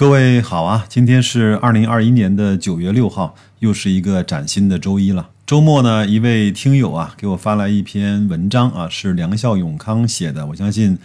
[0.00, 5.28] 各位好啊，今天是二零二一年的九月六号，又是一个崭新的周一了。
[5.44, 10.46] 周末呢，一位听友啊给我发来一篇文章啊，是梁孝永康写的。
[10.46, 10.96] 我相信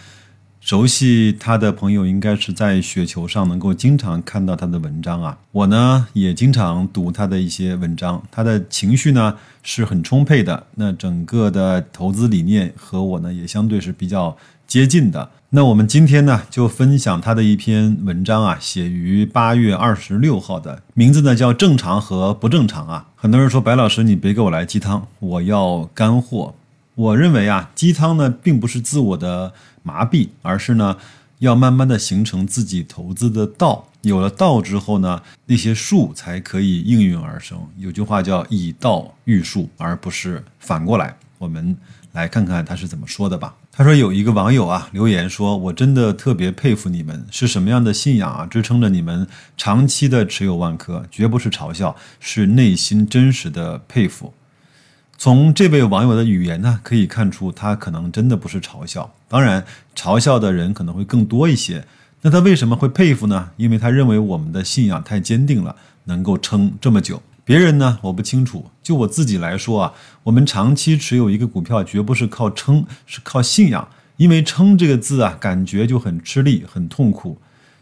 [0.66, 5.38] 熟悉他的朋友应该是在雪球上能够经常看到他的文章啊。
[5.52, 10.66] 我呢也经常读他的一些文章，他的情绪呢是很充沛的。
[10.74, 14.36] 那整个的投资理念和我呢也相对是比较
[14.66, 15.30] 接近的。
[15.52, 23.10] 那我们今天呢，就分享他的一篇文章啊，写于八月二十六号的，名字呢叫《正常和不正常》啊。
[23.16, 26.56] 很多人说白老师，你别给我来鸡汤，我要干货。
[26.96, 30.98] 我认为啊，鸡汤呢并不是自我的麻痹，而是呢
[31.40, 33.88] 要慢慢的形成自己投资的道。
[34.02, 37.60] 有了道之后呢，那些术才可以应运而生。
[37.78, 41.18] 有句话叫以道育术，而不是反过来。
[41.38, 41.76] 我们
[42.14, 43.54] 来看看他是怎么说的吧。
[43.72, 51.06] 他说有一个网友啊留言说：“我真的特别佩服你们，是什么样的信仰啊支撑着你们长期的持有万科？
[51.12, 54.34] 绝不是嘲笑，是内心真实的佩服。”
[55.18, 59.14] 从这位网友的语言呢，可以看出他可能真的不是嘲笑。
[59.28, 61.86] 当然，嘲笑的人可能会更多一些。
[62.22, 63.52] 那他为什么会佩服呢？
[63.58, 67.22] 因为他认为我们的信仰太坚定了，能够撑这么久。
[67.44, 68.66] 别人呢，我不清楚。
[68.82, 69.94] 就我自己来说啊，
[70.24, 73.88] 我们长期持有一个股票，绝不是靠撑，是靠信仰。
[74.18, 77.38] 因为“撑”这个字啊，感觉就很吃力、很痛苦。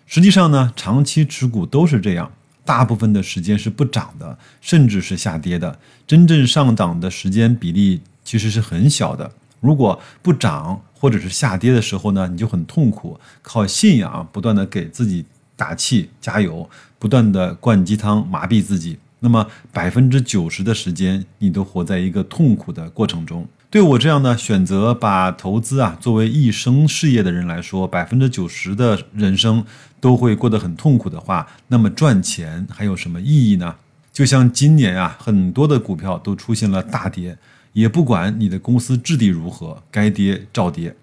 [0.07, 2.31] 实际上呢，长期持股都是这样，
[2.65, 5.77] 大部分的时间是不涨的，甚至是下跌的。
[6.07, 9.31] 真正上涨的时间比例其实是很小的。
[9.59, 18.97] 如果不涨或者是下跌的时候呢，你就很痛苦，靠信仰不断的给自己打气、加油，不断的灌鸡汤麻痹自己。
[19.19, 23.47] 那么百分之九十的时间，你都活在一个痛苦的过程中。
[23.73, 29.65] 对我这样的选择把投资啊作为一生事业的人来说，百分之九十的人生
[29.99, 33.73] 都会过得很痛苦的话，那么赚钱还有什么意义呢？
[34.11, 37.35] 就像今年啊，很多的股票都出现了大跌，
[37.71, 40.95] 也不管你的公司质地如何，该跌照跌。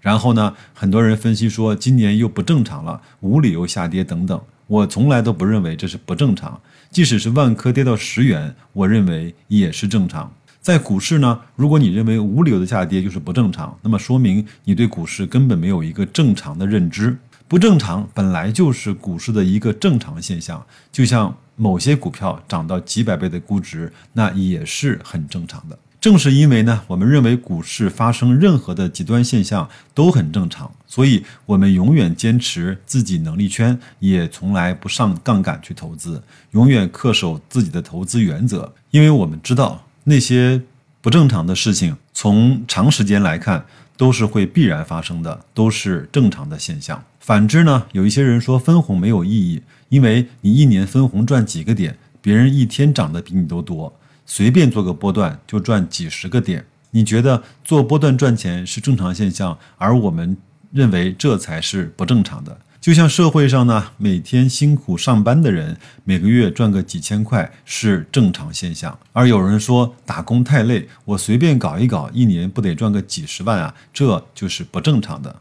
[0.00, 4.40] 然后呢，很多人分析说今年又不正常了，无理由下跌等等。
[4.68, 6.58] 我从来都不认为这是不正常。
[6.90, 10.32] 即使是万科跌到十元，我认为也是正常。
[10.66, 17.16] 在股市呢，如果你认为无理由的下跌就是不正常，那么说明你对股市根本没有一个正常的认知。
[17.46, 25.78] 不正常本来就是股市的一个正常现象，就像某些股票涨到几百倍的估值，那也是很正常的。
[26.00, 38.74] 正是因为呢，我们认为股市发生任何的极端现象都很正常，所以我们永远坚持自己能力圈，也从来不上杠杆去投资，永远恪守自己的投资原则。
[38.90, 40.62] 因为我们知道那些
[41.00, 47.02] 不正常的事情，从长时间来看都是会必然发生的，都是正常的现象。
[47.18, 53.92] 反之呢，有一些人说分红没有意义，因为你一年分红赚几个点，别人一天涨得比你都多。
[54.24, 60.36] 随便做个波段就赚几十个点，你觉得做波段赚钱是正常现象，而我们
[60.70, 62.56] 认为这才是不正常的。
[62.86, 73.74] 就像社会上呢，每天辛苦上班的人，每个月赚个几千块是正常现象，而有人说打工太累，我随便搞一搞，一年不得赚个几十万啊？
[73.92, 75.34] 这就是不正常的。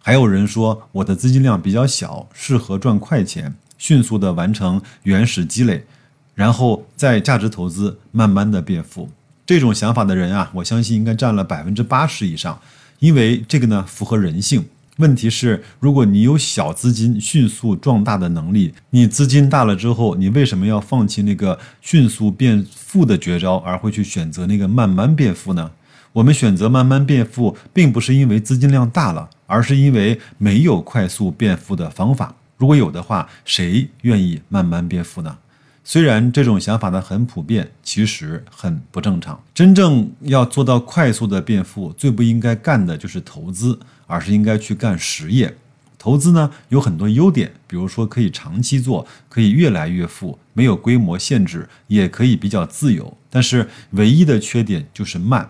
[0.00, 5.84] 还有人说我的资金量比较小，适合赚快钱，迅速的完成原始积累。
[6.34, 9.08] 然后再价值投资，慢慢的变富。
[9.46, 12.60] 这种想法的人啊，我相信应该占了百分之八十以上，
[12.98, 14.64] 因为这个呢符合人性。
[14.98, 25.70] 问题是，如果你有小资金迅速壮大的能力，你资金大了之后，你为什么要放弃那个迅速变富的绝招，而会去选择那个慢慢变富呢？
[26.12, 32.34] 我们选择慢慢变富，并不是因为资金量大了，而是因为没有快速变富的方法。
[32.56, 35.38] 如果有的话，谁愿意慢慢变富呢？
[35.90, 39.42] 虽然这种想法呢很普遍，其实很不正常。
[39.54, 45.56] 真正要做到快速的变富，最不应该干的就是投资，而是应该去干实业。
[45.96, 53.16] 投资呢有很多优点，比如说可以长期做，可以越来越富，没有规模限制，也可以比较自由。
[53.30, 55.48] 但是唯一的缺点就是慢。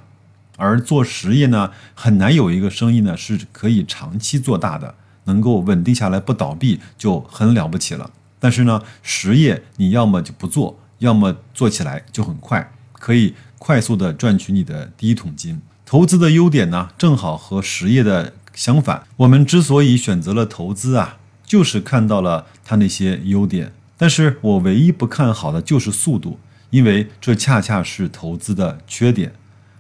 [0.57, 8.09] 而做实业呢，很难有一个生意呢是可以长期做大的，能够稳定下来不倒闭就很了不起了。
[8.41, 15.61] 但是呢，实业你要么就不做，要么做起来就很快，可以快速的赚取你的第一桶金。
[15.85, 19.03] 投资的优点呢，正好和实业的相反。
[19.17, 23.73] 我们之所以选择了投资啊，就是看到了它那些优点。
[23.97, 26.39] 但是我唯一不看好的就是速度，
[26.71, 29.33] 因为这恰恰是投资的缺点。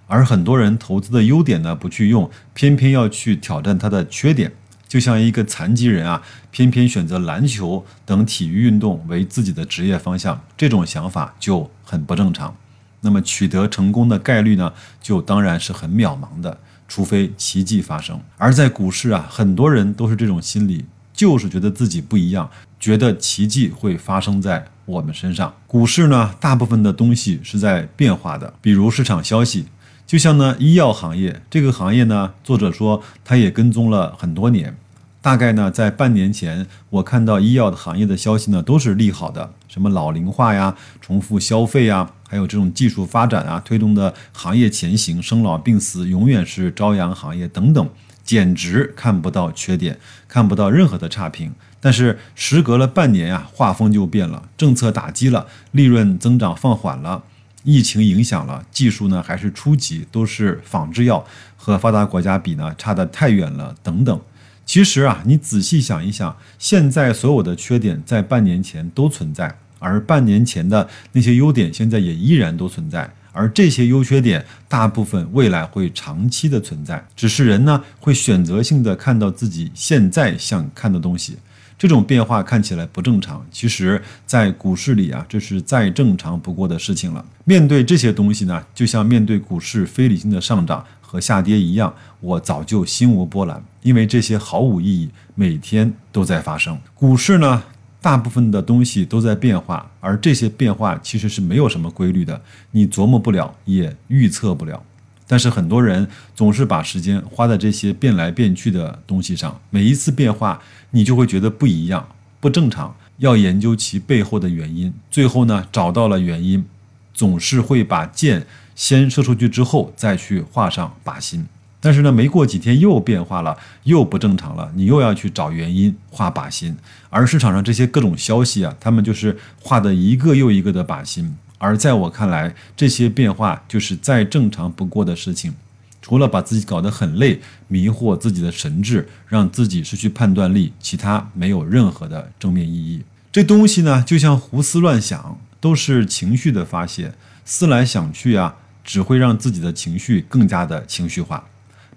[0.06, 4.52] 而很多人投资的优点呢不去用，偏偏要去挑战它的缺点。
[4.88, 12.56] 就像一个残疾人啊，偏偏选择篮球等体育运动为自己的职业方向，这种想法就很不正常。
[13.02, 16.58] 那么取得成功的概率呢，就当然是很渺茫的，
[16.88, 18.19] 除非奇迹发生。
[18.38, 22.50] 而在股市啊，很多人都是这种心理，就是觉得自己不一样，
[22.81, 25.55] 觉得奇迹会发生在我们身上。
[25.67, 29.67] 股市呢，大部分的东西是在变化的，比如市场消息。
[30.08, 34.75] 就像呢，医药行业这个行业呢，作者说他也跟踪了很多年，
[35.20, 47.87] 大概呢在半年前，我看到医药的行业的消息呢都是利好的，什么老龄化呀、重复消费呀，还有这种技术发展啊推动的行业前行，生老病死永远是朝阳行业等等，
[48.25, 51.52] 简直看不到缺点，看不到任何的差评。
[51.81, 57.25] 但是时隔了半年啊，画风就变了，政策打击了，利润增长放缓了。
[57.64, 61.25] 疫情影响了技术呢，还是初级，都是仿制药，
[61.56, 63.75] 和发达国家比呢，差得太远了。
[63.82, 64.20] 等等，
[64.64, 81.37] 其实啊，你仔细想一想，现在所有的缺点在半年前都存在，而半年前的那些优点现在也依然都存在，而这些优缺点大部分未来会长期的存在，只是人呢会选择性的看到自己现在想看的东西。
[81.79, 87.25] 这种变化看起来不正常，其实，在股市里啊，这是再正常不过的事情了。
[87.45, 96.77] 面对这些东西呢，就像面对股市非理性的上涨和下跌一样，我早就心无波澜，因为这些毫无意义，每天都在发生。
[96.95, 97.63] 股市呢，
[98.03, 102.41] 大部分的东西都在变化，而这些变化其实是没有什么规律的，
[102.73, 104.83] 你琢磨不了，也预测不了。
[105.29, 110.61] 但是很多人总是把时间花在这些变来变去的东西上，每一次变化，
[110.91, 112.09] 你就会觉得不一样、
[112.41, 114.93] 不正常，要研究其背后的原因。
[115.11, 116.65] 最后呢，找到了原因，
[117.13, 121.47] 总是会把箭先射出去之后，再去画上靶心。
[121.81, 126.77] 但是呢，没过几天又变化了，又不正常了，你又要去找原因画靶心。
[127.11, 131.37] 而市场上这些各种消息啊，他们就是画的一个又一个的靶心。
[131.58, 135.55] 而在我看来，这些变化就是再正常不过的事情，
[136.00, 143.02] 除了把自己搞得很累，迷惑自己的神智，让自己失去判断力，其他没有任何的正面意义。
[143.31, 147.12] 这东西呢，就像胡思乱想，都是情绪的发泄，
[147.44, 151.44] 思来想去啊，只会让自己的情绪更加的情绪化。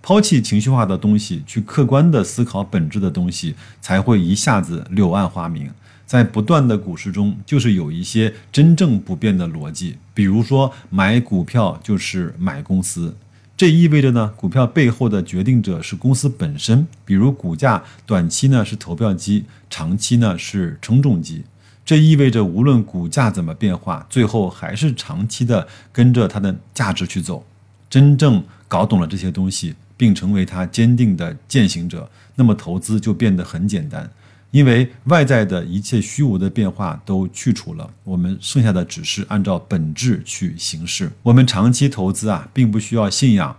[0.02, 5.70] 抛弃情绪化的东西，去客观的思考本质的东西，才会一下子柳暗花明。
[6.12, 9.96] 在不断的股市中，就是有一些真正不变的逻辑。
[10.14, 13.16] 比如说，买股票就是买公司，
[13.56, 16.86] 这意味着呢，股票背后的决定者是公司本身。
[17.06, 21.46] 比如股价短期呢是投票机，长期呢是称重机。
[21.86, 27.46] 这意味着无论股价怎么变化，最后还是长期的跟着它的价值去走。
[27.90, 34.12] 真正搞懂了这些东西，并成为它坚定的践行者，那么投资就变得很简单。
[34.52, 41.10] 因为外在的一切虚无的变化都去除了，我们剩下的只是按照本质去行事。
[41.24, 43.56] 我们长期投资啊，并不需要信仰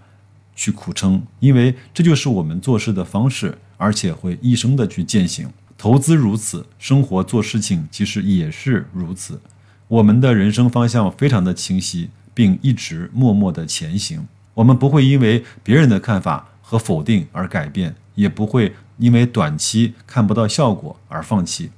[0.54, 5.48] 去苦撑，因为这就是我们做事的方式，而且会一生的去践行。
[5.78, 9.40] 投资如此，生活做事情其实也是如此。
[9.88, 14.26] 我们的人生方向非常的清晰，并一直默默的前行。
[14.54, 18.74] 我们不会因为别人的看法和否定而改变，也不会。
[18.98, 21.70] 因为短期看不到效果而放弃，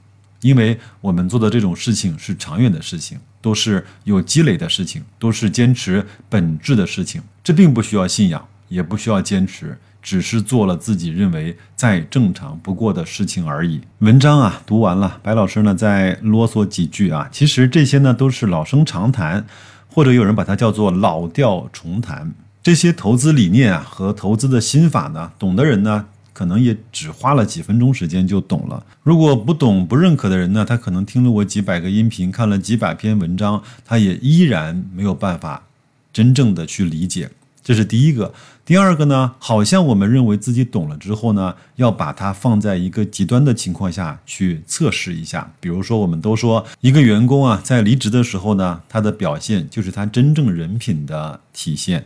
[0.43, 7.23] 因为我们做的这种事情是长远的事情，都是有积累的事情，都是坚持本质的事情。
[7.43, 13.81] 这并不需要信仰，也不需要坚持，只是做了自己认为再正常不过的事情而已。
[14.01, 17.31] 文章啊，读完了，白老师呢再啰嗦几句啊。
[17.33, 19.47] 其实这些呢都是老生常谈，
[19.89, 22.35] 或者有人把它叫做老调重弹。
[22.63, 26.07] 这些投资理念啊和投资的心法呢，懂的人呢。
[26.35, 28.85] 可能也只花了几分钟时间就懂了。
[29.03, 35.63] 如果不懂、不认可的人呢，他可能听了我几百个音频，看了几百篇文章，他也依然没有办法
[36.13, 37.31] 真正的去理解。
[37.63, 38.35] 这是第一个。
[38.67, 45.53] 第二个呢，好像我们认为自己懂了之后呢，要把它放在一个极端的情况下去测试一下。
[45.61, 52.05] 比如说，我们都说一个员工啊，在离职的时候呢，他的表现就是他真正人品的体现。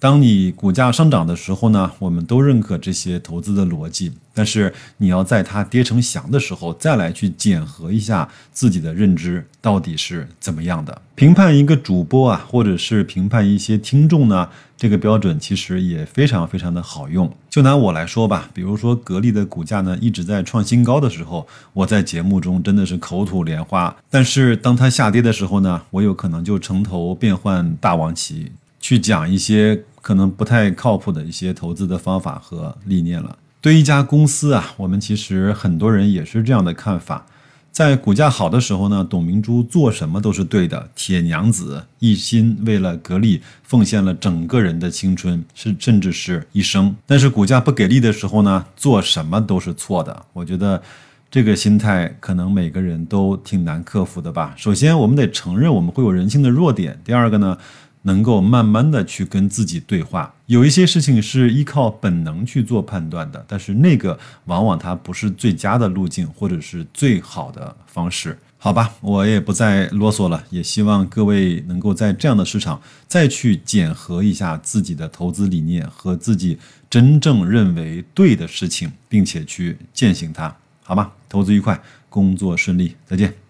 [0.00, 11.02] 当你股价上涨的时候呢，我们都认可这些投资的逻辑，但是你要在它跌成翔的时候，再来去检核一下自己的认知到底是怎么样的。
[11.14, 17.30] 评判一个主播啊，或者是评判一些听众呢，这个标准其实也非常非常的好用。
[17.50, 29.84] 就拿我来说吧，比如说格力的股价呢一直在创新高的时候，我在节目中真的是口吐莲花，但是当它下跌的时候呢，我有可能就城头变换大王旗，去讲一些。
[30.00, 33.36] 可能不太靠谱的一些投资的方法和理念了。
[33.60, 37.26] 对一家公司啊，我们其实很多人也是这样的看法。
[37.70, 46.96] 在股价好的时候呢，董明珠做什么都是对的，铁娘子一心为了格力奉献了整个人的青春，是甚至是一生。
[47.06, 50.24] 但是股价不给力的时候呢，做什么都是错的。
[50.32, 50.82] 我觉得
[51.30, 54.52] 这个心态可能每个人都挺难克服的吧。
[54.56, 56.98] 首先，我们得承认我们会有人性的弱点。
[57.04, 57.56] 第二个呢？
[58.02, 81.12] 能够慢慢的去跟自己对话，有一些事情是依靠本能去做判断的，但是那个往往它不是最佳的路径，或者是最好的方式，好吧，我也不再啰嗦了，也希望各位能够在这样的市场再去检核一下自己的投资理念和自己真正认为对的事情，并且去践行它，好吗？
[81.28, 83.40] 投资愉快，工作顺利，再见。